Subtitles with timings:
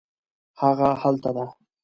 [0.61, 1.45] هغه هلته ده